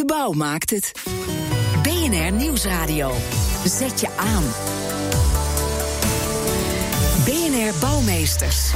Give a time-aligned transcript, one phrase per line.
[0.00, 0.92] De bouw maakt het.
[1.82, 3.12] BNR Nieuwsradio.
[3.64, 4.44] Zet je aan.
[7.24, 8.72] BNR Bouwmeesters.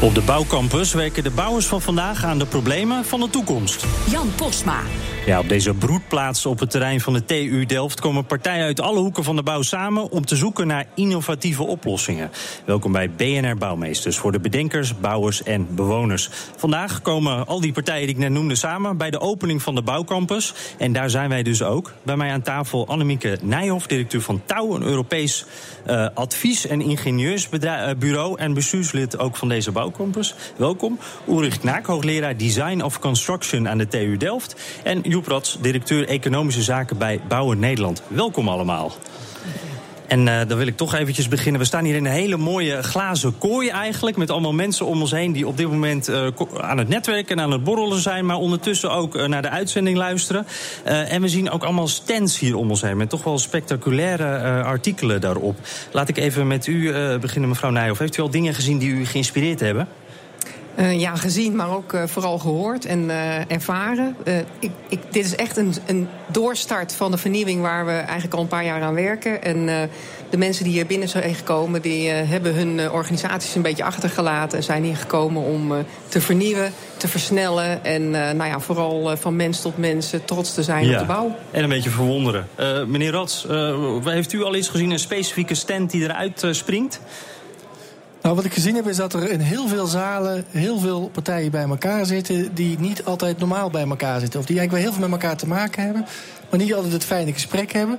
[0.00, 3.86] Op de bouwcampus werken de bouwers van vandaag aan de problemen van de toekomst.
[4.10, 4.80] Jan Postma.
[5.26, 8.98] Ja, op deze broedplaats op het terrein van de TU Delft komen partijen uit alle
[8.98, 12.30] hoeken van de bouw samen om te zoeken naar innovatieve oplossingen.
[12.64, 16.30] Welkom bij BNR Bouwmeesters voor de bedenkers, bouwers en bewoners.
[16.56, 19.82] Vandaag komen al die partijen die ik net noemde samen bij de opening van de
[19.82, 20.54] bouwcampus.
[20.78, 21.92] En daar zijn wij dus ook.
[22.02, 25.44] Bij mij aan tafel Annemieke Nijhoff, directeur van Touw, een Europees
[25.86, 29.84] uh, advies- en ingenieursbureau en bestuurslid ook van deze bouwcampus.
[30.56, 30.98] Welkom.
[31.28, 34.80] Ulrich Knaak, hoogleraar Design of Construction aan de TU Delft.
[34.82, 38.02] En Joep Rats, directeur Economische Zaken bij Bouwen Nederland.
[38.08, 38.92] Welkom allemaal.
[40.08, 41.60] En uh, dan wil ik toch eventjes beginnen.
[41.60, 44.16] We staan hier in een hele mooie glazen kooi eigenlijk.
[44.16, 46.26] Met allemaal mensen om ons heen die op dit moment uh,
[46.60, 48.26] aan het netwerken en aan het borrelen zijn.
[48.26, 50.46] Maar ondertussen ook uh, naar de uitzending luisteren.
[50.84, 52.96] en we zien ook allemaal stands hier om ons heen.
[52.96, 55.56] Met toch wel spectaculaire artikelen daarop.
[55.92, 57.98] Laat ik even met u beginnen, mevrouw Nijhoff.
[57.98, 59.88] Heeft u al dingen gezien die u geïnspireerd hebben?
[60.78, 64.16] Uh, ja, gezien, maar ook uh, vooral gehoord en uh, ervaren.
[64.58, 68.40] Ik, ik, dit is echt een, een, doorstart van de vernieuwing waar we eigenlijk al
[68.40, 69.42] een paar jaar aan werken.
[69.42, 69.90] En
[70.30, 74.58] de mensen die hier binnen zijn gekomen, die hebben hun organisaties een beetje achtergelaten.
[74.58, 75.72] En zijn hier gekomen om
[76.08, 77.84] te vernieuwen, te versnellen.
[77.84, 80.92] En nou ja, vooral van mens tot mens trots te zijn ja.
[80.92, 81.36] op de bouw.
[81.50, 82.48] En een beetje verwonderen.
[82.86, 83.46] meneer Rats,
[84.04, 87.00] heeft u al eens gezien een specifieke stand die eruit springt?
[88.26, 91.50] Nou, wat ik gezien heb is dat er in heel veel zalen heel veel partijen
[91.50, 94.40] bij elkaar zitten die niet altijd normaal bij elkaar zitten.
[94.40, 96.06] Of die eigenlijk wel heel veel met elkaar te maken hebben,
[96.50, 97.98] maar niet altijd het fijne gesprek hebben.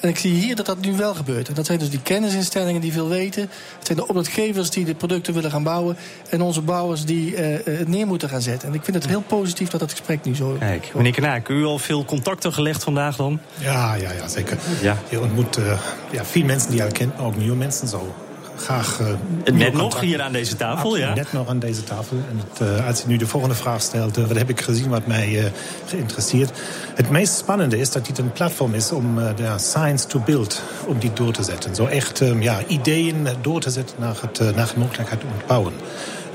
[0.00, 1.48] En ik zie hier dat dat nu wel gebeurt.
[1.48, 3.42] En dat zijn dus die kennisinstellingen die veel weten.
[3.78, 5.96] Het zijn de opdrachtgevers die de producten willen gaan bouwen.
[6.30, 8.68] En onze bouwers die uh, het neer moeten gaan zetten.
[8.68, 10.56] En ik vind het heel positief dat dat gesprek nu zo...
[10.58, 13.40] Kijk, meneer Knaak, u al veel contacten gelegd vandaag dan?
[13.58, 14.58] Ja, ja, ja zeker.
[14.82, 14.96] Ja.
[15.08, 15.80] Je ontmoet uh,
[16.10, 18.14] ja, veel mensen die je al kent, maar ook nieuwe mensen zo
[18.60, 19.00] graag.
[19.00, 21.14] Uh, net nog hier aan deze tafel, Absoluut, ja?
[21.14, 22.16] Net nog aan deze tafel.
[22.30, 24.88] En het, uh, als je nu de volgende vraag stelt, uh, wat heb ik gezien
[24.88, 25.52] wat mij
[25.86, 26.50] geïnteresseerd.
[26.98, 30.98] Het meest spannende is dat dit een platform is om de science to build, om
[30.98, 31.74] die door te zetten.
[31.74, 35.72] Zo echt um, ja, ideeën door te zetten naar het, naar de mogelijkheid ontbouwen.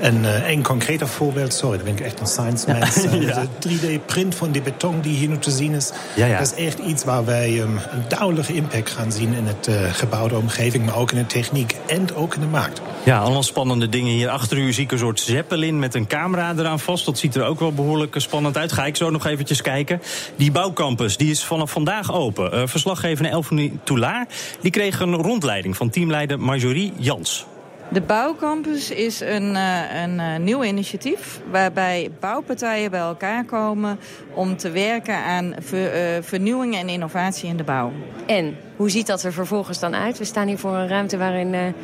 [0.00, 3.06] En een concreter voorbeeld, sorry, daar ben ik echt een science mens.
[3.26, 3.46] Ja.
[3.58, 6.38] De 3D-print van die beton die hier nu te zien is, Ja, ja.
[6.38, 10.36] dat is echt iets waar wij um, een duidelijke impact gaan zien in het gebouwde
[10.36, 12.80] omgeving, maar ook in de techniek en ook in de markt.
[13.04, 14.12] Ja, allemaal spannende dingen.
[14.12, 17.04] Hier achter u zie ik een soort zeppelin met een camera eraan vast.
[17.04, 18.72] Dat ziet er ook wel behoorlijk spannend uit.
[18.72, 20.02] Ga ik zo nog eventjes kijken.
[20.36, 22.54] Die bouwcampus die is vanaf vandaag open.
[22.54, 24.26] Uh, verslaggever Elfanie Toulaar
[24.60, 27.46] die kreeg een rondleiding van teamleider Marjorie Jans.
[27.88, 33.98] De Bouwcampus is een, uh, een uh, nieuw initiatief waarbij bouwpartijen bij elkaar komen
[34.34, 37.92] om te werken aan ver, uh, vernieuwing en innovatie in de bouw.
[38.26, 40.18] En hoe ziet dat er vervolgens dan uit?
[40.18, 41.74] We staan hier voor een ruimte waarin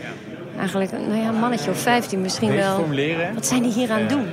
[0.58, 2.86] eigenlijk nou ja, een mannetje of 15 misschien wel.
[3.34, 4.26] Wat zijn die hier aan het doen?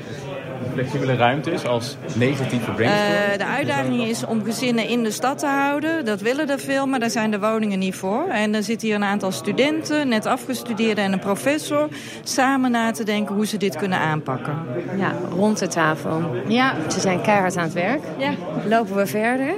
[0.78, 3.32] Flexibele ruimte is als negatieve brainstorm?
[3.32, 6.06] Uh, de uitdaging is om gezinnen in de stad te houden.
[6.06, 8.28] Dat willen er veel, maar daar zijn de woningen niet voor.
[8.28, 11.88] En er zitten hier een aantal studenten, net afgestudeerden en een professor...
[12.24, 14.56] samen na te denken hoe ze dit kunnen aanpakken.
[14.98, 16.36] Ja, rond de tafel.
[16.48, 16.74] Ja.
[16.92, 18.02] Ze zijn keihard aan het werk.
[18.18, 18.32] Ja.
[18.68, 19.54] Lopen we verder?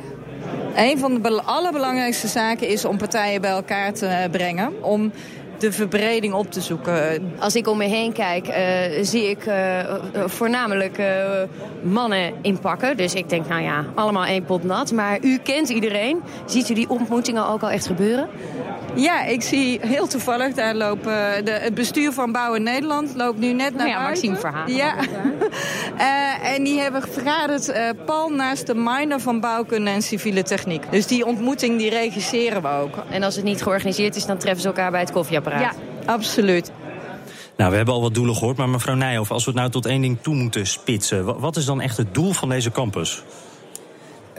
[0.75, 4.83] Een van de allerbelangrijkste zaken is om partijen bij elkaar te brengen...
[4.83, 5.11] om
[5.59, 7.33] de verbreding op te zoeken.
[7.39, 8.55] Als ik om me heen kijk, uh,
[9.03, 9.79] zie ik uh,
[10.25, 11.05] voornamelijk uh,
[11.81, 12.97] mannen inpakken.
[12.97, 14.91] Dus ik denk, nou ja, allemaal één pot nat.
[14.91, 16.21] Maar u kent iedereen.
[16.45, 18.27] Ziet u die ontmoetingen ook al echt gebeuren?
[18.95, 23.53] Ja, ik zie heel toevallig, daar lopen de, het bestuur van Bouwen Nederland loopt nu
[23.53, 24.29] net naar ja, buiten.
[24.29, 24.75] Maxime Verhagen.
[24.75, 24.95] Ja.
[25.97, 30.91] uh, en die hebben vergaderd uh, pal naast de minor van bouwkunde en civiele techniek.
[30.91, 32.95] Dus die ontmoeting die regisseren we ook.
[33.09, 35.61] En als het niet georganiseerd is, dan treffen ze elkaar bij het koffieapparaat.
[35.61, 36.71] Ja, absoluut.
[37.59, 39.85] Nou, we hebben al wat doelen gehoord, maar mevrouw Nijhoff, als we het nou tot
[39.85, 43.23] één ding toe moeten spitsen, wat is dan echt het doel van deze campus?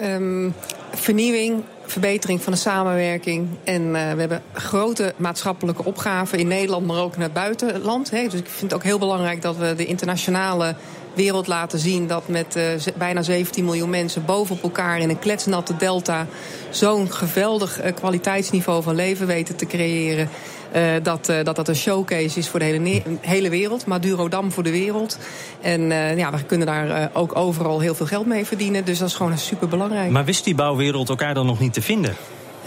[0.03, 0.55] Um,
[0.95, 3.49] vernieuwing, verbetering van de samenwerking.
[3.65, 8.11] En uh, we hebben grote maatschappelijke opgaven in Nederland, maar ook naar het buitenland.
[8.11, 8.23] Hè.
[8.29, 10.75] Dus ik vind het ook heel belangrijk dat we de internationale
[11.15, 12.65] wereld laten zien dat met uh,
[12.97, 16.27] bijna 17 miljoen mensen bovenop elkaar in een kletsnatte delta
[16.71, 20.29] zo'n geweldig uh, kwaliteitsniveau van leven weten te creëren.
[20.77, 23.87] Uh, dat, dat dat een showcase is voor de hele, hele wereld.
[23.87, 25.19] Madurodam voor de wereld.
[25.61, 25.81] En
[26.17, 28.85] ja, we kunnen daar ook overal heel veel geld mee verdienen.
[28.85, 30.11] Dus dat is gewoon super belangrijk.
[30.11, 32.17] Maar wist die bouwwereld elkaar dan nog niet te vinden?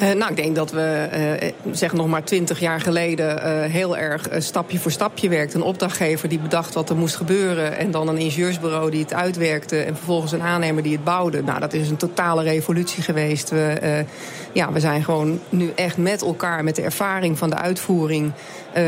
[0.01, 1.09] Uh, nou, ik denk dat we,
[1.43, 5.59] uh, zeg nog maar twintig jaar geleden, uh, heel erg stapje voor stapje werkten.
[5.59, 7.77] Een opdrachtgever die bedacht wat er moest gebeuren.
[7.77, 9.81] En dan een ingenieursbureau die het uitwerkte.
[9.81, 11.43] En vervolgens een aannemer die het bouwde.
[11.43, 13.49] Nou, dat is een totale revolutie geweest.
[13.49, 14.05] We,
[14.51, 18.31] ja, we zijn gewoon nu echt met elkaar, met de ervaring van de uitvoering,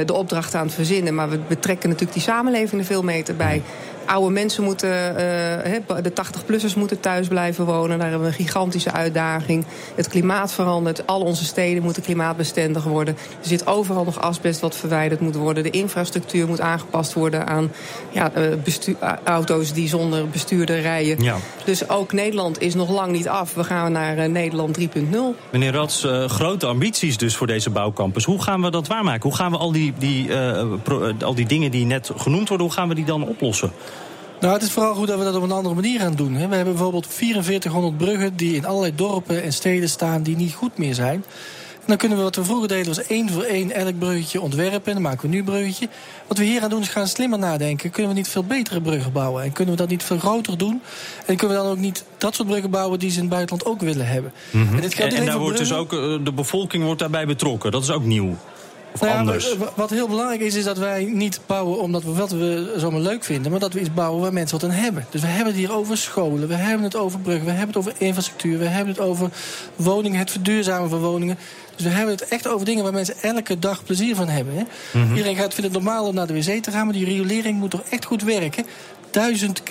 [0.06, 1.16] de opdracht aan het verzinnen.
[1.16, 3.62] Maar we betrekken natuurlijk die samenleving er veel mee bij
[4.06, 8.00] oude mensen moeten, uh, de 80-plussers moeten thuis blijven wonen.
[8.00, 9.66] Daar hebben we een gigantische uitdaging.
[9.96, 11.08] Het klimaat verandert.
[11.08, 13.18] Al onze steden moeten klimaatbestendig worden.
[13.42, 15.64] Er zit overal nog asbest wat verwijderd moet worden.
[15.64, 17.72] De infrastructuur moet aangepast worden aan
[18.12, 18.32] ja,
[18.64, 21.24] bestuur, auto's die zonder bestuurder rijden.
[21.24, 21.36] Ja.
[21.64, 23.54] Dus ook Nederland is nog lang niet af.
[23.54, 24.86] We gaan naar uh, Nederland 3.0.
[25.50, 28.26] Meneer Rats, uh, grote ambities dus voor deze bouwcampus.
[28.26, 29.30] Hoe gaan we dat waarmaken?
[29.30, 30.28] Hoe gaan we al die, die,
[30.84, 33.72] pro, al die dingen die net genoemd worden, hoe gaan we die dan oplossen?
[34.40, 36.34] Nou, het is vooral goed dat we dat op een andere manier gaan doen.
[36.34, 40.78] We hebben bijvoorbeeld 4400 bruggen die in allerlei dorpen en steden staan die niet goed
[40.78, 41.24] meer zijn.
[41.86, 44.94] En dan kunnen we wat we vroeger deden, was één voor één elk bruggetje ontwerpen.
[44.94, 45.90] Dan maken we nu een bruggetje.
[46.28, 47.90] Wat we hier aan doen is gaan slimmer nadenken.
[47.90, 49.44] Kunnen we niet veel betere bruggen bouwen?
[49.44, 50.82] En kunnen we dat niet veel groter doen?
[51.26, 53.70] En kunnen we dan ook niet dat soort bruggen bouwen die ze in het buitenland
[53.70, 54.32] ook willen hebben?
[54.52, 54.76] Mm -hmm.
[54.76, 55.90] En, dit en, en daar wordt dus ook,
[56.24, 57.72] de bevolking wordt daarbij betrokken.
[57.72, 58.38] Dat is ook nieuw.
[58.96, 59.56] Of nou ja, anders?
[59.76, 63.24] Wat heel belangrijk is, is dat wij niet bouwen omdat we wat we zomaar leuk
[63.24, 65.06] vinden, maar dat we iets bouwen waar mensen wat aan hebben.
[65.10, 67.78] Dus we hebben het hier over scholen, we hebben het over bruggen, we hebben het
[67.78, 69.30] over infrastructuur, we hebben het over
[69.76, 71.38] woningen, het verduurzamen van woningen.
[71.76, 74.54] Dus we hebben het echt over dingen waar mensen elke dag plezier van hebben.
[74.54, 74.62] Hè?
[74.62, 75.10] Mm -hmm.
[75.10, 77.72] Iedereen gaat vinden het normaal om naar de wc te gaan, maar die riolering moet
[77.72, 78.66] toch echt goed werken.
[79.12, 79.62] Duizend,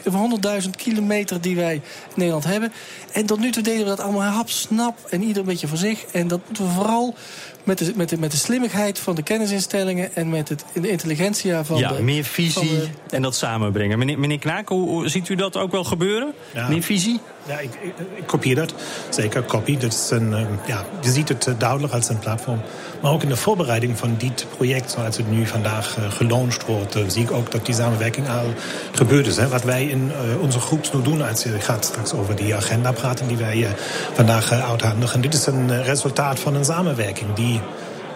[0.62, 1.82] 100.000 kilometer die wij in
[2.14, 2.72] Nederland hebben.
[3.12, 6.04] En tot nu toe deden we dat allemaal hapsnap en ieder een beetje voor zich.
[6.04, 7.14] En dat moeten we vooral
[7.64, 11.64] met de, met, de, met de slimmigheid van de kennisinstellingen en met het, de intelligentia
[11.64, 12.02] van ja, de...
[12.02, 12.80] meer visie
[13.10, 13.98] en dat samenbrengen.
[13.98, 16.32] Meneer, meneer Knaak, hoe, hoe, ziet u dat ook wel gebeuren?
[16.54, 16.68] Ja.
[16.68, 17.20] Meer visie?
[17.46, 18.74] Ja, ik, ik, kopieer dat.
[19.08, 19.78] Zeker, copy.
[19.78, 20.34] Dat is een,
[20.66, 22.60] ja, je ziet het duidelijk als een platform.
[23.00, 26.96] Maar ook in de voorbereiding van dit project, zoals het nu vandaag uh, gelaunched wordt,
[26.96, 28.52] uh, zie ik ook dat die samenwerking al
[28.92, 29.36] gebeurd is.
[29.36, 29.48] Hè.
[29.48, 33.28] Wat wij in onze groep nu doen, als je gaat straks over die agenda praten
[33.28, 33.68] die wij
[34.12, 35.20] vandaag uithandigen.
[35.20, 37.60] Dit is een resultaat van een samenwerking die,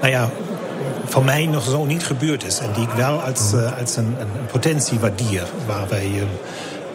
[0.00, 0.30] nou ja,
[1.04, 2.58] voor mij nog zo niet gebeurd is.
[2.58, 6.26] En die ik wel als, als een, een potentie waardeer, waar wij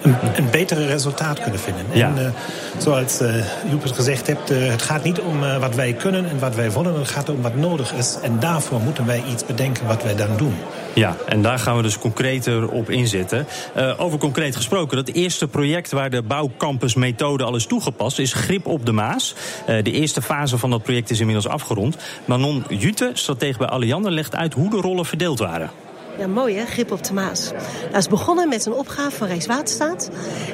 [0.03, 1.85] een, een betere resultaat kunnen vinden.
[1.91, 2.07] Ja.
[2.07, 2.29] En uh,
[2.77, 3.35] zoals uh,
[3.69, 6.71] Joep het gezegd hebt, uh, het gaat niet om wat wij kunnen en wat wij
[6.71, 7.00] willen.
[7.00, 8.17] Het gaat om wat nodig is.
[8.21, 10.55] En daarvoor moeten wij iets bedenken wat wij dan doen.
[10.94, 13.47] Ja, en daar gaan we dus concreter op inzetten.
[13.97, 18.85] Over concreet gesproken, dat eerste project waar de bouwcampusmethode al is toegepast, is Grip op
[18.85, 19.35] de Maas.
[19.65, 21.97] De eerste fase van dat project is inmiddels afgerond.
[22.25, 25.69] Manon Jute, stratege bij Alliander, legt uit hoe de rollen verdeeld waren.
[26.18, 27.51] Ja, mooi hè, grip op de Maas.
[27.92, 30.10] Dat is begonnen met een opgave van Rijkswaterstaat...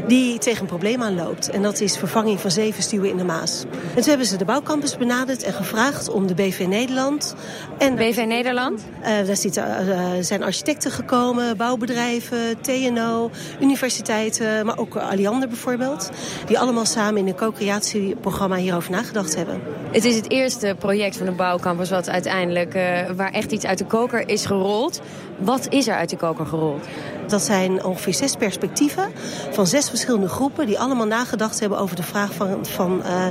[0.08, 1.50] die tegen een probleem aanloopt.
[1.50, 3.64] En dat is vervanging van zeven stuwen in de Maas.
[3.72, 7.36] En toen hebben ze de bouwcampus benaderd en gevraagd om de BV Nederland...
[7.78, 8.82] En BV Nederland?
[9.02, 13.32] Uh, daar zitten, uh, zijn architecten gekomen, bouwbedrijven, TNO,
[13.62, 14.66] universiteiten...
[14.66, 16.10] maar ook Alliander bijvoorbeeld...
[16.46, 19.62] die allemaal samen in een co-creatieprogramma hierover nagedacht hebben.
[19.92, 21.90] Het is het eerste project van de bouwcampus...
[21.90, 25.02] Wat uiteindelijk, uh, waar echt iets uit de koker is gerold...
[25.40, 26.88] Wat is er uit de koker gerold?
[27.30, 29.04] Dat zijn ongeveer zes perspectieven
[29.52, 30.66] van zes verschillende groepen...
[30.66, 33.26] die allemaal nagedacht hebben over de vraag van, van, uh,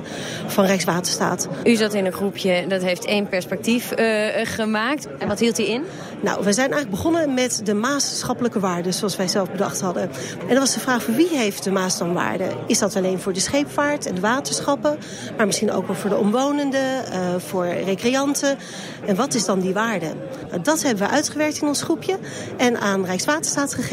[0.47, 1.49] van Rijkswaterstaat.
[1.65, 5.09] U zat in een groepje dat heeft één perspectief uh, gemaakt.
[5.19, 5.85] En wat hield hij in?
[6.21, 8.95] Nou, we zijn eigenlijk begonnen met de maatschappelijke waarden...
[8.95, 10.03] zoals wij zelf bedacht hadden.
[10.41, 12.49] En dat was de vraag voor wie heeft de Maas dan waarde?
[12.67, 14.99] Is dat alleen voor de scheepvaart en de waterschappen?
[15.37, 18.59] Maar misschien ook wel voor de omwonenden, uh, voor recreanten.
[19.07, 20.07] En wat is dan die waarde?
[20.49, 22.19] Nou, dat hebben we uitgewerkt in ons groepje
[22.57, 23.88] en aan Rijkswaterstaat gegeven.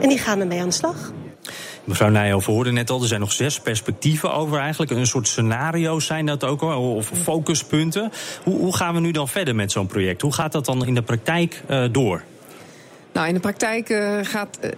[0.00, 1.12] En die gaan ermee aan de slag.
[1.84, 4.90] Mevrouw Nijhoff, we hoorden net al, er zijn nog zes perspectieven over eigenlijk.
[4.90, 8.12] Een soort scenario's zijn dat ook, of focuspunten.
[8.42, 10.20] Hoe, hoe gaan we nu dan verder met zo'n project?
[10.20, 12.22] Hoe gaat dat dan in de praktijk uh, door?
[13.12, 14.70] Nou, in de praktijk uh, gaat, uh,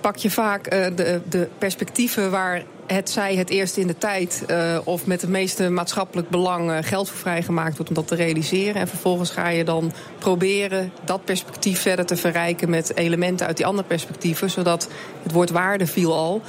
[0.00, 2.62] pak je vaak de, de perspectieven waar
[2.92, 6.78] het zij het eerst in de tijd uh, of met het meeste maatschappelijk belang uh,
[6.80, 8.80] geld voor vrijgemaakt wordt om dat te realiseren.
[8.80, 13.66] En vervolgens ga je dan proberen dat perspectief verder te verrijken met elementen uit die
[13.66, 14.50] andere perspectieven.
[14.50, 14.88] Zodat
[15.22, 16.42] het woord waarde viel al.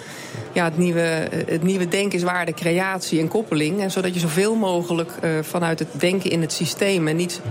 [0.51, 3.81] Ja, het nieuwe, het nieuwe denken is waarde, creatie en koppeling.
[3.81, 7.41] En zodat je zoveel mogelijk vanuit het denken in het systeem en niet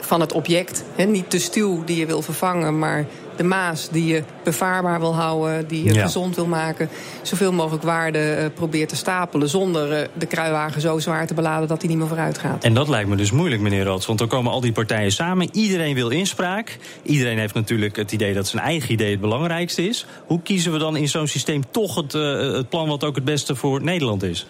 [0.00, 3.06] van het object, hè, niet de stuw die je wil vervangen, maar
[3.40, 6.02] de Maas die je bevaarbaar wil houden, die je Ja.
[6.02, 6.88] gezond wil maken,
[7.22, 11.68] zoveel mogelijk waarde eh, probeert te stapelen zonder eh, de kruiwagen zo zwaar te beladen
[11.68, 12.64] dat hij niet meer vooruit gaat.
[12.64, 14.06] En dat lijkt me dus moeilijk, meneer Rots.
[14.06, 15.48] Want dan komen al die partijen samen.
[15.52, 16.78] Iedereen wil inspraak.
[17.02, 20.06] Iedereen heeft natuurlijk het idee dat zijn eigen idee het belangrijkste is.
[20.26, 23.24] Hoe kiezen we dan in zo'n systeem toch het, eh, het plan wat ook het
[23.24, 24.46] beste voor Nederland is?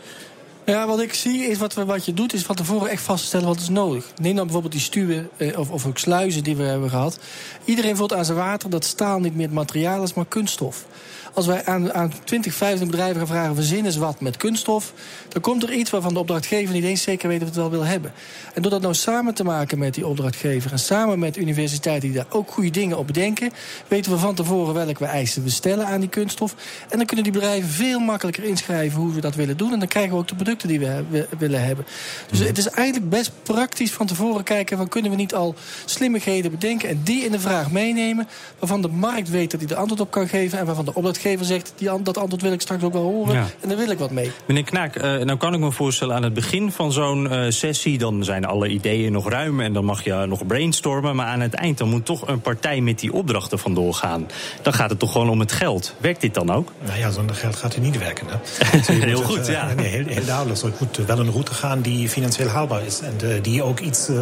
[0.64, 3.46] Ja, wat ik zie is wat, we, wat je doet, is van tevoren echt vaststellen
[3.46, 4.12] wat is nodig.
[4.20, 7.18] Neem dan bijvoorbeeld die stuwen eh, of, of ook sluizen die we hebben gehad.
[7.64, 10.86] Iedereen voelt aan zijn water dat staal niet meer het materiaal is, maar kunststof.
[11.34, 14.92] Als wij aan, aan 20, 50 bedrijven gaan vragen, verzin eens wat met kunststof...
[15.28, 17.84] dan komt er iets waarvan de opdrachtgever niet eens zeker weet of het wel wil
[17.84, 18.12] hebben.
[18.54, 20.72] En door dat nou samen te maken met die opdrachtgever...
[20.72, 23.50] en samen met universiteiten die daar ook goede dingen op bedenken...
[23.88, 26.54] weten we van tevoren welke eisen we stellen aan die kunststof.
[26.88, 29.72] En dan kunnen die bedrijven veel makkelijker inschrijven hoe we dat willen doen.
[29.72, 31.84] En dan krijgen we ook de producten die we, we willen hebben.
[32.30, 34.76] Dus het is eigenlijk best praktisch van tevoren kijken...
[34.76, 38.28] van kunnen we niet al slimmigheden bedenken en die in de vraag meenemen...
[38.58, 40.58] waarvan de markt weet dat hij er antwoord op kan geven...
[40.58, 43.34] en waarvan de opdrachtgever zegt, die, an- dat antwoord wil ik straks ook wel horen...
[43.34, 43.46] Ja.
[43.60, 44.30] en daar wil ik wat mee.
[44.46, 47.98] Meneer Knaak, eh, nou kan ik me voorstellen aan het begin van zo'n eh, sessie...
[47.98, 51.16] dan zijn alle ideeën nog ruim en dan mag je nog brainstormen...
[51.16, 54.26] maar aan het eind dan moet toch een partij met die opdrachten vandoor gaan.
[54.62, 55.94] Dan gaat het toch gewoon om het geld.
[55.98, 56.72] Werkt dit dan ook?
[56.86, 58.26] Nou ja, zonder geld gaat hij niet werken.
[58.28, 58.36] Hè?
[58.78, 59.74] Dus Heel goed, het, eh, ja.
[59.74, 60.58] Nee, heel, heel duidelijk.
[60.58, 63.00] Zo, het moet wel een route gaan die financieel haalbaar is.
[63.00, 64.16] En die ook iets eh,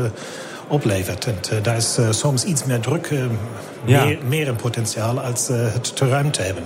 [0.68, 1.26] oplevert.
[1.26, 3.18] En eh, daar is eh, soms iets meer druk, eh,
[3.84, 4.04] Ja.
[4.04, 6.62] meer, meer een potentiaal als het te ruim te hebben.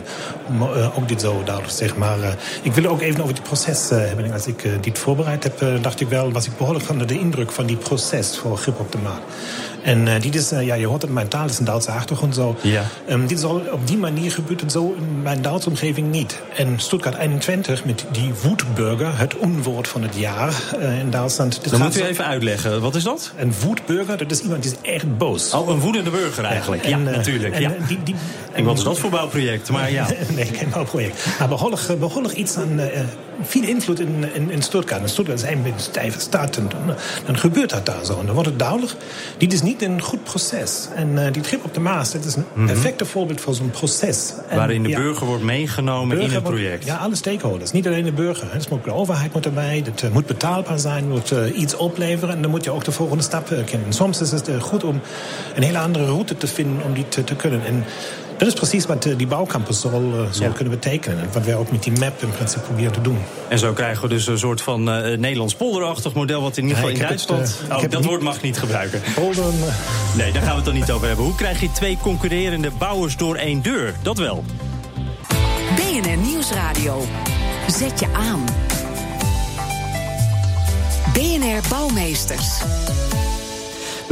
[0.49, 0.63] Om
[0.97, 1.99] ook dit zo duidelijk te zeggen.
[1.99, 2.19] Maar
[2.63, 4.33] ik wil ook even over het proces hebben.
[4.33, 6.33] Als ik dit voorbereid heb, dacht ik wel...
[6.33, 9.21] was ik behoorlijk onder de indruk van die proces voor grip op de maat.
[9.83, 12.35] En eh, dit is, eh, ja, je hoort het, mijn taal is een Duitse achtergrond
[12.35, 12.57] zo.
[12.61, 12.83] Ja.
[13.07, 16.41] Ehm, dit is al, op die manier gebeurt het zo in mijn Duitse omgeving niet.
[16.57, 21.53] En Stuttgart 21 met die Wutburger, het onwoord van het jaar eh, in Duitsland.
[21.63, 22.81] Dit Dan gaat moet u zo- even uitleggen.
[22.81, 23.33] Wat is dat?
[23.37, 25.53] Een Wutburger, dat is iemand die is echt boos.
[25.55, 26.85] Oh, een woedende burger eigenlijk.
[26.85, 27.55] Ja, en, natuurlijk.
[27.55, 27.73] en, ja.
[27.89, 28.15] die, die,
[28.53, 29.71] En wat is dat voor bouwproject?
[29.71, 30.07] Maar ja.
[30.37, 31.27] nee, geen bouwproject.
[31.39, 32.81] Maar behoorlijk, eh, behoorlijk iets aan
[33.45, 35.03] veel invloed in, in, in Stuttgart.
[35.03, 36.57] En Stuttgart is een beetje een stijve stad.
[36.57, 36.69] En
[37.27, 38.19] dan, gebeurt dat daar zo.
[38.19, 38.93] En dan wordt het duidelijk.
[39.39, 40.89] Dit is niet een goed proces.
[40.95, 44.33] En eh, die trip op de Maas, dat is een perfecte voorbeeld voor zo'n proces.
[44.37, 44.57] En, Mhm.
[44.57, 46.85] Waarin de ja, burger wordt meegenomen in het wordt- project.
[46.85, 47.71] Ja, alle stakeholders.
[47.73, 48.47] Niet alleen de burger.
[48.51, 48.57] hè.
[48.57, 49.83] Dus moet de overheid moet erbij.
[49.85, 51.09] Het eh, moet betaalbaar zijn.
[51.09, 52.35] moet eh, iets opleveren.
[52.35, 53.93] En dan moet je ook de volgende stap kennen.
[53.93, 55.01] Soms is het goed om
[55.55, 57.65] een hele andere route te vinden om die te, te kunnen.
[57.67, 57.85] En
[58.45, 60.53] dat is precies wat eh, die bouwcampus zal, eh, zal Ja.
[60.53, 61.19] kunnen betekenen.
[61.19, 63.19] En wat wij ook met die map in principe proberen te doen.
[63.49, 66.43] En zo krijgen we dus een soort van eh, Nederlands polderachtig model...
[66.43, 67.63] wat in ieder geval Ja, in het, Duitsland...
[67.85, 69.03] oh, dat woord mag ik niet gebruiken.
[69.15, 69.55] Polderen,
[70.17, 71.25] Nee, daar gaan we het dan niet over hebben.
[71.25, 73.95] Hoe krijg je twee concurrerende bouwers door één deur?
[74.03, 74.45] Dat wel.
[75.77, 77.03] BNR Nieuwsradio.
[77.69, 78.45] Zet je aan.
[81.13, 82.61] BNR Bouwmeesters.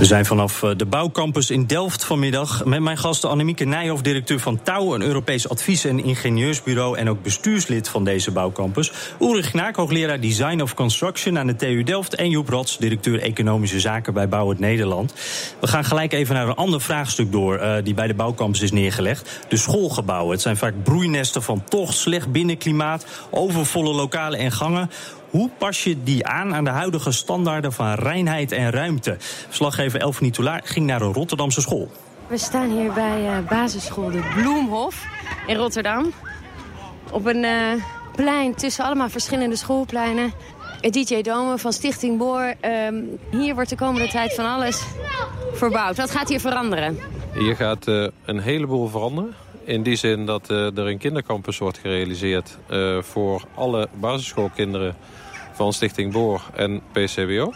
[0.01, 4.41] We zijn vanaf eh, de bouwcampus in Delft vanmiddag met mijn gasten Annemieke Nijhoff, directeur
[4.41, 8.93] van Touw, een Europees advies- en ingenieursbureau en ook bestuurslid van deze bouwcampus.
[9.21, 13.81] Ulrich Knaak, hoogleraar Design of Construction aan de TU Delft en Joep Rots, directeur Economische
[13.81, 15.15] Zaken bij Bouw het Nederland.
[15.61, 18.73] We gaan gelijk even naar een ander vraagstuk door eh, die bij de bouwcampus is
[18.73, 19.41] neergelegd.
[19.49, 20.33] De schoolgebouwen.
[20.33, 24.91] Het zijn vaak broeinesten van tocht, slecht binnenklimaat, overvolle lokalen en gangen.
[25.31, 29.17] Hoe pas je die aan aan de huidige standaarden van reinheid en ruimte?
[29.19, 31.91] Verslaggever Elfanie Toulaar ging naar een Rotterdamse school.
[32.27, 35.07] We staan hier bij eh, basisschool de Bloemhof
[35.47, 36.13] in Rotterdam.
[37.13, 37.85] Op een eh,
[38.17, 40.33] plein tussen allemaal verschillende schoolpleinen.
[40.81, 42.55] Het DJ Dome van Stichting Boor.
[42.61, 42.95] Ehm,
[43.31, 44.83] hier wordt de komende tijd van alles
[45.53, 45.97] verbouwd.
[45.97, 46.99] Wat gaat hier veranderen?
[47.35, 49.35] Hier gaat eh, een heleboel veranderen.
[49.65, 54.97] In die zin dat eh, er een kindercampus wordt gerealiseerd eh, voor alle basisschoolkinderen
[55.61, 57.53] van Stichting Boor en PCBO.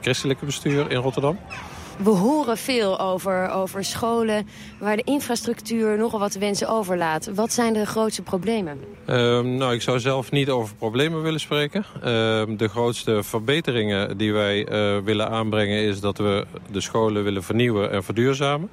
[0.00, 1.38] Christelijke bestuur in Rotterdam.
[1.98, 4.46] We horen veel over, over scholen
[4.80, 7.30] waar de infrastructuur nogal wat te wensen overlaat.
[7.34, 8.80] Wat zijn de grootste problemen?
[9.06, 11.84] Ehm, nou, ik zou zelf niet over problemen willen spreken.
[12.02, 17.42] Ehm, de grootste verbeteringen die wij eh, willen aanbrengen is dat we de scholen willen
[17.42, 18.68] vernieuwen en verduurzamen.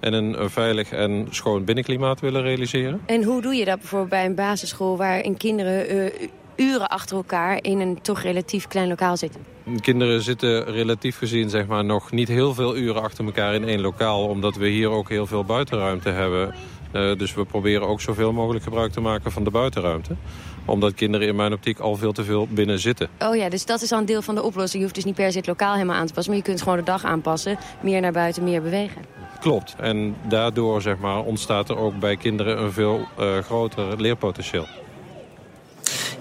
[0.00, 3.00] En een, een veilig en schoon binnenklimaat willen realiseren.
[3.06, 7.58] En hoe doe je dat bijvoorbeeld bij een basisschool waarin kinderen eh, uren achter elkaar
[7.62, 9.40] in een toch relatief klein lokaal zitten?
[9.80, 13.80] Kinderen zitten relatief gezien zeg maar, nog niet heel veel uren achter elkaar in één
[13.80, 14.28] lokaal.
[14.28, 16.54] Omdat we hier ook heel veel buitenruimte hebben.
[16.92, 20.16] Eh, dus we proberen ook zoveel mogelijk gebruik te maken van de buitenruimte.
[20.64, 23.08] Omdat kinderen in mijn optiek al veel te veel binnen zitten.
[23.18, 24.74] Oh ja, dus dat is al een deel van de oplossing.
[24.74, 26.32] Je hoeft dus niet per se het lokaal helemaal aan te passen.
[26.32, 27.58] Maar je kunt gewoon de dag aanpassen.
[27.80, 29.02] Meer naar buiten, meer bewegen.
[29.40, 29.74] Klopt.
[29.78, 34.66] En daardoor zeg maar, ontstaat er ook bij kinderen een veel eh, groter leerpotentieel.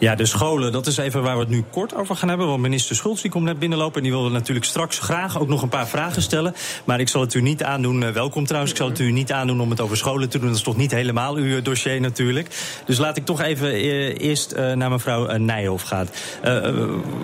[0.04, 2.48] Ja, de scholen, dat is even waar we het nu kort over gaan hebben.
[2.48, 3.96] Want minister Schultz die komt net binnenlopen.
[3.96, 6.56] En die wilde natuurlijk straks graag ook nog een paar vragen stellen.
[6.84, 8.02] Maar ik zal het u niet aandoen.
[8.02, 8.72] Uh, welkom trouwens.
[8.72, 10.48] Ik zal het u niet aandoen om het over scholen te doen.
[10.48, 12.48] Dat is toch niet helemaal uw dossier natuurlijk.
[12.86, 13.74] Dus laat ik toch even
[14.18, 16.08] eerst naar mevrouw Nijhoff gaan.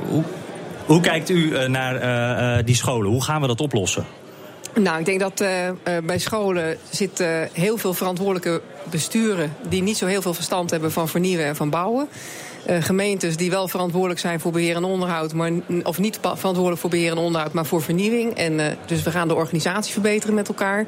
[0.09, 0.23] hoe,
[0.85, 3.11] hoe kijkt u naar die scholen?
[3.11, 4.05] Hoe gaan we dat oplossen?
[4.73, 5.43] Nou, ik denk dat
[6.03, 11.09] bij scholen zitten heel veel verantwoordelijke besturen die niet zo heel veel verstand hebben van
[11.09, 12.07] vernieuwen en van bouwen.
[12.69, 15.51] Uh, gemeentes die wel verantwoordelijk zijn voor beheer en onderhoud, maar,
[15.83, 18.33] of niet verantwoordelijk voor beheer en onderhoud, maar voor vernieuwing.
[18.33, 20.85] En uh, dus we gaan de organisatie verbeteren met elkaar.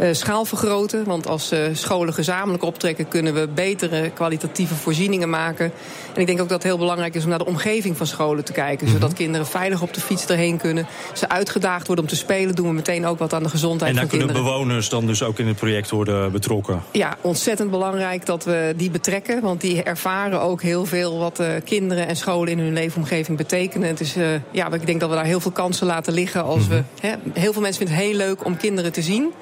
[0.00, 5.72] Uh, schaal vergroten, want als scholen gezamenlijk optrekken, kunnen we betere kwalitatieve voorzieningen maken.
[6.14, 8.44] En ik denk ook dat het heel belangrijk is om naar de omgeving van scholen
[8.44, 9.00] te kijken, mm -hmm.
[9.00, 10.86] zodat kinderen veilig op de fiets erheen kunnen.
[11.14, 14.08] Ze uitgedaagd worden om te spelen, doen we meteen ook wat aan de gezondheid van
[14.08, 14.28] kinderen.
[14.28, 16.82] En dan kunnen bewoners dan dus ook in het project worden betrokken?
[16.92, 21.48] Ja, ontzettend belangrijk dat we die betrekken, want die ervaren ook heel veel wat uh,
[21.64, 23.88] kinderen en scholen in hun leefomgeving betekenen.
[23.88, 26.44] Het is, uh, ja, ik denk dat we daar heel veel kansen laten liggen.
[26.44, 29.32] Als we, he, heel veel mensen vinden het heel leuk om kinderen te zien.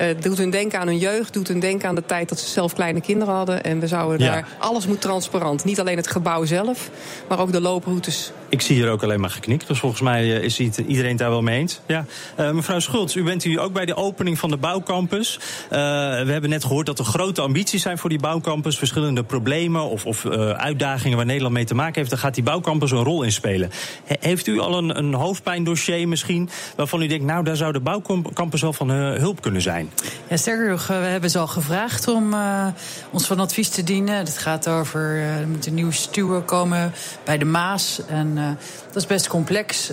[0.00, 2.48] Uh, doet hun denken aan hun jeugd, doet hun denken aan de tijd dat ze
[2.48, 3.64] zelf kleine kinderen hadden.
[3.64, 4.32] En we zouden ja.
[4.32, 5.64] daar, alles moet transparant.
[5.64, 6.90] Niet alleen het gebouw zelf,
[7.28, 8.32] maar ook de looproutes.
[8.48, 11.42] Ik zie hier ook alleen maar geknikt, dus volgens mij is iedereen het daar wel
[11.42, 11.80] mee eens.
[11.86, 12.04] Ja.
[12.40, 15.38] Uh, mevrouw Schultz, u bent hier ook bij de opening van de bouwcampus.
[15.38, 18.78] Uh, we hebben net gehoord dat er grote ambities zijn voor die bouwcampus.
[18.78, 22.10] Verschillende problemen of, of uitdagingen waar Nederland mee te maken heeft.
[22.10, 23.70] Daar gaat die bouwcampus een rol in spelen.
[24.04, 27.80] He, heeft u al een, een hoofdpijndossier misschien waarvan u denkt, nou daar zou de
[27.80, 29.79] bouwcampus wel van hulp kunnen zijn?
[30.28, 32.66] Ja, sterker nog, we hebben ze al gevraagd om uh,
[33.10, 34.14] ons van advies te dienen.
[34.14, 36.92] Het gaat over, uh, er moet een nieuwe stuwen komen
[37.24, 38.00] bij de Maas.
[38.06, 38.48] En uh,
[38.86, 39.92] dat is best complex.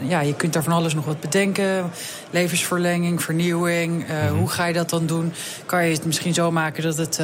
[0.00, 1.90] ja, je kunt daar van alles nog wat bedenken.
[2.30, 3.92] Levensverlenging, vernieuwing.
[3.92, 4.38] Mm -hmm.
[4.38, 5.32] Hoe ga je dat dan doen?
[5.66, 7.20] Kan je het misschien zo maken dat het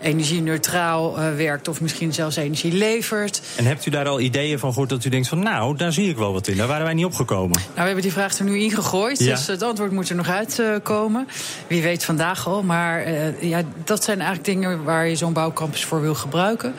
[0.00, 1.68] energie-neutraal werkt...
[1.68, 3.40] of misschien zelfs energie levert?
[3.56, 5.38] En hebt u daar al ideeën van gehoord dat u denkt van...
[5.38, 7.58] nou, daar zie ik wel wat in, daar waren wij niet opgekomen?
[7.58, 9.34] Nou, we hebben die vraag er nu ingegooid, ja.
[9.34, 11.17] dus het antwoord moet er nog uitkomen.
[11.66, 12.62] Wie weet vandaag al.
[12.62, 16.74] Maar uh, ja, dat zijn eigenlijk dingen waar je zo'n bouwcampus voor wil gebruiken.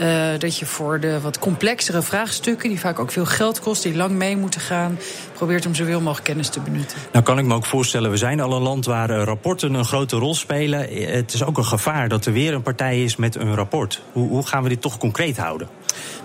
[0.00, 3.98] Uh, dat je voor de wat complexere vraagstukken, die vaak ook veel geld kosten, die
[3.98, 4.98] lang mee moeten gaan,
[5.32, 6.98] probeert om zoveel mogelijk kennis te benutten.
[7.12, 9.84] Nou kan ik me ook voorstellen, we zijn al een land waar uh, rapporten een
[9.84, 10.80] grote rol spelen.
[11.12, 14.02] Het is ook een gevaar dat er weer een partij is met een rapport.
[14.12, 15.68] Hoe, hoe gaan we dit toch concreet houden?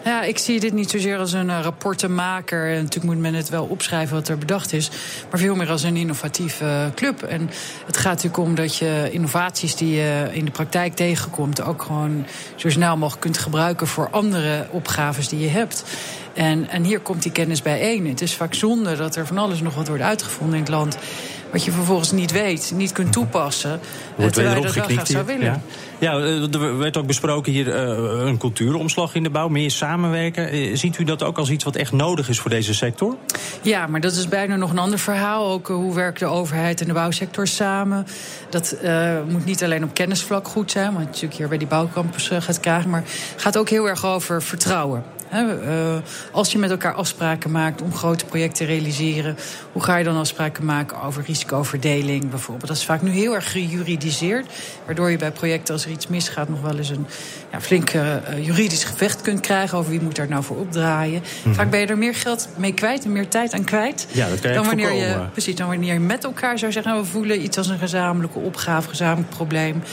[0.04, 2.68] Ja, ik zie dit niet zozeer als een uh, rapportenmaker.
[2.70, 4.90] En natuurlijk moet men het wel opschrijven wat er bedacht is.
[5.30, 7.24] Maar veel meer als een innovatieve uh, club.
[7.24, 7.50] En
[7.86, 11.62] het gaat natuurlijk om dat je innovaties die je in de praktijk tegenkomt...
[11.62, 12.26] ook gewoon
[12.56, 15.84] zo snel mogelijk kunt gebruiken voor andere opgaves die je hebt.
[16.34, 18.08] En, en hier komt die kennis bijeen.
[18.08, 20.98] Het is vaak zonde dat er van alles nog wat wordt uitgevonden in het land
[21.56, 23.80] wat je vervolgens niet weet, niet kunt toepassen.
[24.16, 25.46] Wordt terwijl je dat wel graag zou willen.
[25.46, 25.62] Ja.
[26.00, 26.14] Ja,
[26.52, 30.78] er werd ook besproken hier uh, een cultuuromslag in de bouw, meer samenwerken.
[30.78, 33.16] Ziet u dat ook als iets wat echt nodig is voor deze sector?
[33.62, 35.52] Ja, maar dat is bijna nog een ander verhaal.
[35.52, 38.06] Ook hoe werkt de overheid en de bouwsector samen?
[38.50, 38.76] Dat
[39.28, 42.60] moet niet alleen op kennisvlak goed zijn, wat je natuurlijk hier bij die bouwcampus gaat
[42.60, 43.04] krijgen, maar
[43.36, 45.04] gaat ook heel erg over vertrouwen.
[45.36, 45.96] Uh,
[46.32, 49.38] als je met elkaar afspraken maakt om grote projecten te realiseren,
[49.72, 52.68] hoe ga je dan afspraken maken over risicoverdeling bijvoorbeeld?
[52.68, 54.46] Dat is vaak nu heel erg gejuridiseerd,
[54.86, 57.08] waardoor je bij projecten als er iets misgaat nog wel eens een
[57.52, 61.24] ja, flink uh, juridisch gevecht kunt krijgen over wie moet daar nou voor opdraaien.
[61.44, 61.54] Mm.
[61.54, 64.08] Vaak ben je er meer geld mee kwijt en meer tijd aan kwijt.
[64.12, 65.20] Ja, dat kan je dan wanneer voorkomen.
[65.20, 67.80] je precies dan wanneer je met elkaar zou zeggen, nou, we voelen iets als een
[67.80, 69.84] gezamenlijke opgave, gezamenlijk probleem.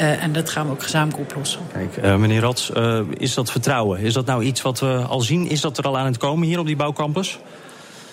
[0.00, 1.60] Uh, en dat gaan we ook gezamenlijk oplossen.
[1.72, 2.72] Kijk, meneer Rats,
[3.16, 4.00] is dat vertrouwen?
[4.00, 5.48] Is dat nou iets wat we al zien?
[5.48, 7.38] Is dat er al aan het komen hier op die bouwcampus?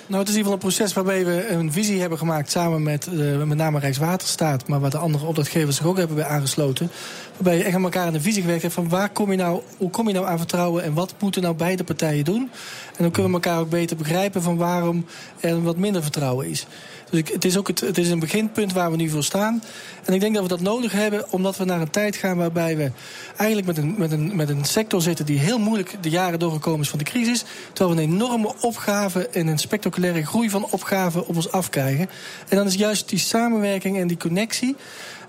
[0.10, 2.84] Nou, het is in ieder geval een proces waarbij we een visie hebben gemaakt samen
[2.84, 6.92] met uh, met name Rijkswaterstaat, maar waar de andere opdrachtgevers zich ook hebben bij aangesloten.
[7.34, 9.62] Waarbij je echt aan elkaar aan de visie gewerkt hebt van waar kom je nou,
[9.78, 12.50] hoe kom je nou aan vertrouwen en wat moeten nou beide partijen doen?
[12.96, 15.06] En dan kunnen we elkaar ook beter begrijpen van waarom
[15.40, 16.66] er wat minder vertrouwen is.
[17.10, 19.64] Dus het is ook het, het is een beginpunt waar we nu voor staan.
[20.06, 22.78] En ik denk dat we dat nodig hebben, omdat we naar een tijd gaan waarbij
[22.78, 22.92] we
[23.38, 26.82] eigenlijk met een, met een, met een sector zitten die heel moeilijk de jaren doorgekomen
[26.82, 27.44] is van de crisis.
[27.74, 32.10] Terwijl we een enorme opgave en een spectaculaire groei van opgaven op ons afkrijgen.
[32.48, 34.76] En dan is juist die samenwerking en die connectie.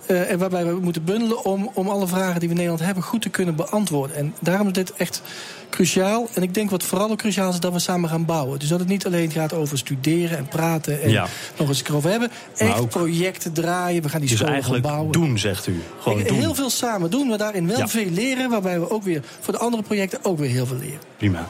[0.06, 3.02] Uh, en waarbij we moeten bundelen om, om alle vragen die we in Nederland hebben
[3.02, 4.16] goed te kunnen beantwoorden.
[4.16, 5.22] En daarom is dit echt
[5.70, 6.28] cruciaal.
[6.34, 8.58] En ik denk wat vooral ook cruciaal is dat we samen gaan bouwen.
[8.58, 11.26] Dus dat het niet alleen gaat over studeren en praten en ja.
[11.58, 12.30] nog eens erover hebben.
[12.56, 14.02] Echt projecten draaien.
[14.02, 15.12] We gaan die dus scholen eigenlijk bouwen.
[15.12, 15.82] doen, zegt u.
[16.00, 16.38] Gewoon ik, doen.
[16.38, 17.30] Heel veel samen doen.
[17.30, 17.88] We daarin wel Ja.
[17.88, 18.50] veel leren.
[18.50, 21.00] Waarbij we ook weer voor de andere projecten ook weer heel veel leren.
[21.16, 21.48] Prima.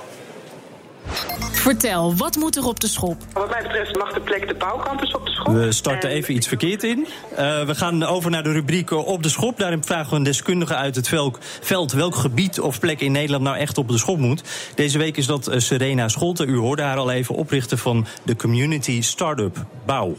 [1.60, 3.16] Vertel, wat moet er op de schop?
[3.32, 5.54] Wat mij betreft mag de plek de bouwcampus op de schop.
[5.54, 6.98] We starten even iets verkeerd in.
[6.98, 9.58] Uh, we gaan over naar de rubriek op de schop.
[9.58, 11.10] Daarin vragen we een deskundige uit het
[11.60, 14.42] veld welk gebied of plek in Nederland nou echt op de schop moet.
[14.74, 16.44] Deze week is dat Serena Scholte.
[16.44, 20.16] U hoorde haar al even oprichten van de Community Startup Bouw.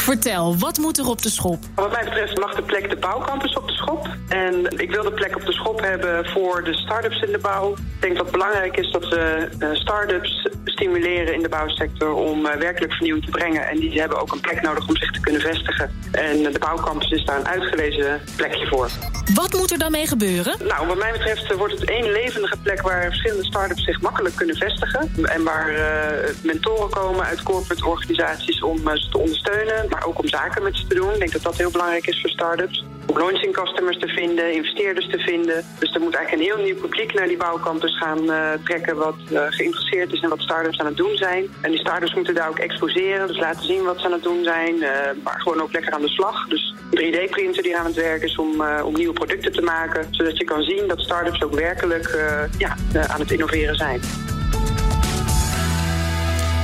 [0.00, 1.58] Vertel, wat moet er op de schop?
[1.74, 4.08] Wat mij betreft mag de plek de bouwcampus op de schop.
[4.28, 7.72] En ik wil de plek op de schop hebben voor de start-ups in de bouw.
[7.72, 12.46] Ik denk dat het belangrijk is dat we uh, start-ups stimuleren in de bouwsector om
[12.46, 13.68] uh, werkelijk vernieuwing te brengen.
[13.68, 15.90] En die hebben ook een plek nodig om zich te kunnen vestigen.
[16.12, 18.90] En de bouwcampus is daar een uitgelezen plekje voor.
[19.34, 20.56] Wat moet er dan mee gebeuren?
[20.66, 24.56] Nou, wat mij betreft wordt het één levendige plek waar verschillende start-ups zich makkelijk kunnen
[24.56, 25.12] vestigen.
[25.22, 29.50] En waar uh, mentoren komen uit corporate organisaties om ze te ondersteunen
[29.88, 31.12] maar ook om zaken met ze te doen.
[31.12, 32.84] Ik denk dat dat heel belangrijk is voor start-ups.
[33.16, 35.64] Launching customers te vinden, investeerders te vinden.
[35.78, 38.96] Dus er moet eigenlijk een heel nieuw publiek naar die bouwcampus gaan uh, trekken...
[38.96, 41.48] wat uh, geïnteresseerd is in wat start-ups aan het doen zijn.
[41.60, 44.44] En die start-ups moeten daar ook exposeren, dus laten zien wat ze aan het doen
[44.44, 44.74] zijn.
[44.74, 44.88] Uh,
[45.22, 46.46] maar gewoon ook lekker aan de slag.
[46.48, 50.06] Dus 3D-printer die aan het werk is om, om nieuwe producten te maken.
[50.10, 52.18] Zodat je kan zien dat start-ups ook werkelijk
[52.58, 52.76] ja,
[53.08, 54.00] aan het innoveren zijn.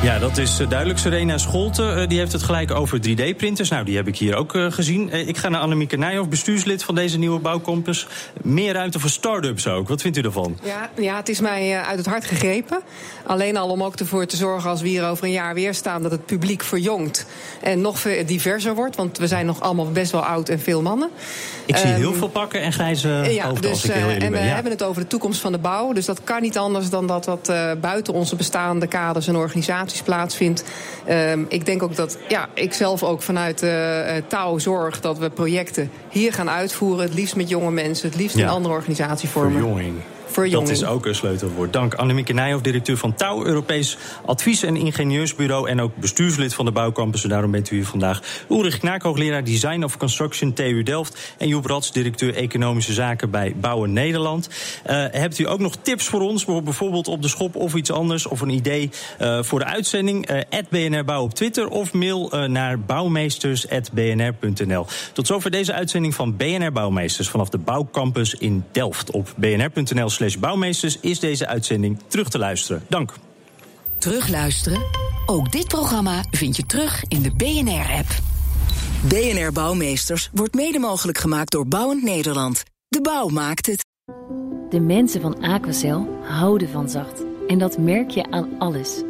[0.02, 0.98] Ja, dat is duidelijk.
[0.98, 3.68] Serena Scholte die heeft het gelijk over 3D-printers.
[3.68, 5.12] Nou, die heb ik hier ook gezien.
[5.12, 8.06] Ik ga naar Annemieke Nijhoff, bestuurslid van deze nieuwe bouwcampus.
[8.42, 9.88] Meer ruimte voor start-ups ook.
[9.88, 10.58] Wat vindt u ervan?
[10.62, 12.80] Ja, ja, het is mij uit het hart gegrepen.
[13.26, 16.02] Alleen al om ook ervoor te zorgen als we hier over een jaar weer staan...
[16.02, 17.26] dat het publiek verjongt
[17.62, 18.96] en nog diverser wordt.
[18.96, 21.10] Want we zijn nog allemaal best wel oud en veel mannen.
[21.66, 24.38] Ik zie heel veel pakken en grijze ja, hoofden dus, als ik heel En we.
[24.38, 24.44] Ja.
[24.44, 25.92] hebben het over de toekomst van de bouw.
[25.92, 29.85] Dus dat kan niet anders dan dat wat uh, buiten onze bestaande kaders en organisaties
[30.04, 30.64] plaatsvindt.
[31.10, 35.30] Um, ik denk ook dat ja, ik zelf ook vanuit uh, touw zorg dat we
[35.30, 37.04] projecten hier gaan uitvoeren.
[37.04, 38.42] Het liefst met jonge mensen, het liefst Ja.
[38.42, 39.52] in andere organisatievormen.
[39.60, 39.94] Verjonging.
[40.42, 40.68] Verjonging.
[40.68, 41.72] Dat is ook een sleutelwoord.
[41.72, 45.68] Dank Annemieke Nijhoff, directeur van Touw, Europees Advies- en Ingenieursbureau...
[45.68, 47.22] en ook bestuurslid van de bouwcampus.
[47.22, 48.22] En daarom bent u hier vandaag.
[48.50, 51.34] Ulrich Knaak, hoogleraar Design of Construction TU Delft...
[51.38, 54.48] en Joep Rats, directeur Economische Zaken bij Bouwen Nederland.
[54.86, 58.26] Uh, hebt u ook nog tips voor ons, bijvoorbeeld op de schop of iets anders...
[58.26, 60.30] of een idee uh, voor de uitzending?
[60.30, 64.86] Uh, BNR Bouw op Twitter of mail uh, naar bouwmeesters.bnr.nl.
[65.12, 67.28] Tot zover deze uitzending van BNR Bouwmeesters...
[67.28, 69.10] vanaf de Bouwcampus in Delft.
[69.10, 72.84] Op bnr.nl slash bouwmeesters is deze uitzending terug te luisteren.
[72.88, 73.12] Dank.
[73.98, 74.82] Terugluisteren?
[75.26, 78.08] Ook dit programma vind je terug in de BNR-app.
[79.08, 82.62] BNR Bouwmeesters wordt mede mogelijk gemaakt door Bouwend Nederland.
[82.88, 83.84] De bouw maakt het.
[84.70, 87.22] De mensen van Aquacel houden van zacht.
[87.46, 89.02] En dat merk je aan alles.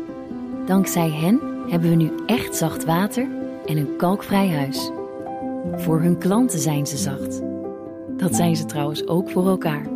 [0.67, 3.29] Dankzij hen hebben we nu echt zacht water
[3.67, 4.91] en een kalkvrij huis.
[5.77, 7.41] Voor hun klanten zijn ze zacht.
[8.17, 9.96] Dat zijn ze trouwens ook voor elkaar.